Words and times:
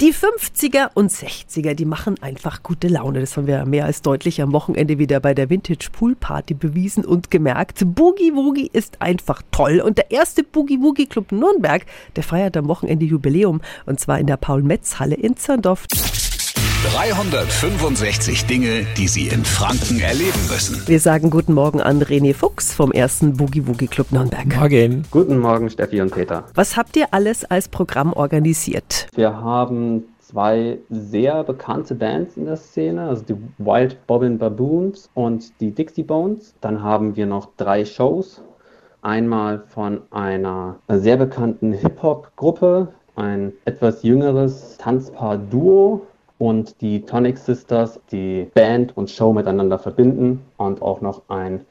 Die 0.00 0.12
50er 0.12 0.90
und 0.94 1.12
60er, 1.12 1.74
die 1.74 1.84
machen 1.84 2.20
einfach 2.20 2.64
gute 2.64 2.88
Laune. 2.88 3.20
Das 3.20 3.36
haben 3.36 3.46
wir 3.46 3.64
mehr 3.64 3.84
als 3.84 4.02
deutlich 4.02 4.42
am 4.42 4.52
Wochenende 4.52 4.98
wieder 4.98 5.20
bei 5.20 5.34
der 5.34 5.50
Vintage 5.50 5.88
Pool 5.92 6.16
Party 6.16 6.54
bewiesen 6.54 7.04
und 7.04 7.30
gemerkt. 7.30 7.84
Boogie 7.86 8.34
Woogie 8.34 8.68
ist 8.72 9.00
einfach 9.00 9.42
toll. 9.52 9.80
Und 9.80 9.98
der 9.98 10.10
erste 10.10 10.42
Boogie 10.42 10.80
Woogie 10.80 11.06
Club 11.06 11.30
Nürnberg, 11.30 11.86
der 12.16 12.24
feiert 12.24 12.56
am 12.56 12.66
Wochenende 12.66 13.06
Jubiläum. 13.06 13.60
Und 13.86 14.00
zwar 14.00 14.18
in 14.18 14.26
der 14.26 14.36
Paul-Metz-Halle 14.36 15.14
in 15.14 15.36
Zerndorf. 15.36 15.86
365 16.84 18.44
Dinge, 18.44 18.84
die 18.98 19.08
Sie 19.08 19.28
in 19.28 19.42
Franken 19.42 20.00
erleben 20.00 20.38
müssen. 20.50 20.86
Wir 20.86 21.00
sagen 21.00 21.30
guten 21.30 21.54
Morgen 21.54 21.80
an 21.80 22.02
René 22.02 22.34
Fuchs 22.34 22.74
vom 22.74 22.92
ersten 22.92 23.38
Boogie 23.38 23.66
Woogie 23.66 23.86
Club 23.86 24.12
Nürnberg. 24.12 24.54
Morgen. 24.54 25.02
Guten 25.10 25.38
Morgen, 25.38 25.70
Steffi 25.70 26.02
und 26.02 26.12
Peter. 26.12 26.44
Was 26.54 26.76
habt 26.76 26.94
ihr 26.96 27.06
alles 27.12 27.46
als 27.46 27.68
Programm 27.68 28.12
organisiert? 28.12 29.06
Wir 29.14 29.34
haben 29.34 30.04
zwei 30.20 30.78
sehr 30.90 31.42
bekannte 31.44 31.94
Bands 31.94 32.36
in 32.36 32.44
der 32.44 32.56
Szene, 32.56 33.08
also 33.08 33.22
die 33.22 33.36
Wild 33.56 34.06
Bobbin 34.06 34.36
Baboons 34.36 35.08
und 35.14 35.58
die 35.60 35.70
Dixie 35.70 36.02
Bones. 36.02 36.54
Dann 36.60 36.82
haben 36.82 37.16
wir 37.16 37.24
noch 37.24 37.48
drei 37.56 37.86
Shows. 37.86 38.42
Einmal 39.00 39.64
von 39.68 40.02
einer 40.10 40.76
sehr 40.88 41.16
bekannten 41.16 41.72
Hip-Hop-Gruppe, 41.72 42.88
ein 43.16 43.54
etwas 43.64 44.02
jüngeres 44.02 44.76
Tanzpaar-Duo 44.76 46.02
und 46.38 46.80
die 46.80 47.02
Tonic 47.02 47.38
Sisters, 47.38 48.00
die 48.10 48.50
Band 48.54 48.96
und 48.96 49.10
Show 49.10 49.32
miteinander 49.32 49.78
verbinden 49.78 50.44
und 50.56 50.82
auch 50.82 51.00
noch 51.00 51.22
ein 51.28 51.64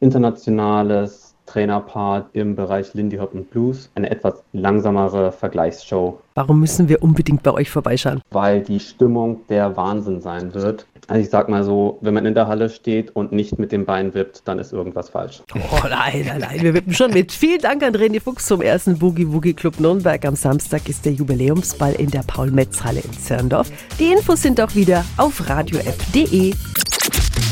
internationales 0.00 1.34
Trainerpaar 1.48 2.28
im 2.32 2.54
Bereich 2.54 2.94
Lindy 2.94 3.16
Hop 3.16 3.34
und 3.34 3.50
Blues, 3.50 3.90
eine 3.94 4.10
etwas 4.10 4.34
langsamere 4.52 5.32
Vergleichsshow. 5.32 6.20
Warum 6.34 6.60
müssen 6.60 6.88
wir 6.88 7.02
unbedingt 7.02 7.42
bei 7.42 7.52
euch 7.52 7.70
vorbeischauen? 7.70 8.20
Weil 8.30 8.60
die 8.60 8.78
Stimmung 8.78 9.40
der 9.48 9.76
Wahnsinn 9.76 10.20
sein 10.20 10.54
wird. 10.54 10.86
Also 11.08 11.22
ich 11.22 11.30
sag 11.30 11.48
mal 11.48 11.64
so, 11.64 11.98
wenn 12.02 12.12
man 12.12 12.26
in 12.26 12.34
der 12.34 12.48
Halle 12.48 12.68
steht 12.68 13.16
und 13.16 13.32
nicht 13.32 13.58
mit 13.58 13.72
dem 13.72 13.86
Bein 13.86 14.12
wippt, 14.12 14.42
dann 14.44 14.58
ist 14.58 14.72
irgendwas 14.72 15.08
falsch. 15.08 15.42
Oh 15.54 15.78
nein, 15.88 16.24
nein, 16.26 16.40
nein, 16.40 16.60
wir 16.60 16.74
wippen 16.74 16.92
schon 16.92 17.12
mit. 17.12 17.32
Vielen 17.32 17.60
Dank 17.60 17.82
an 17.82 17.94
René 17.94 18.20
Fuchs 18.20 18.46
zum 18.46 18.60
ersten 18.60 18.98
Boogie 18.98 19.32
Woogie 19.32 19.54
Club 19.54 19.80
Nürnberg. 19.80 20.22
Am 20.26 20.36
Samstag 20.36 20.88
ist 20.88 21.06
der 21.06 21.12
Jubiläumsball 21.12 21.94
in 21.94 22.10
der 22.10 22.22
Paul-Metz-Halle 22.26 23.00
in 23.00 23.12
Zerndorf. 23.12 23.70
Die 23.98 24.12
Infos 24.12 24.42
sind 24.42 24.60
auch 24.60 24.74
wieder 24.74 25.04
auf 25.16 25.48
radiof.de. 25.48 26.52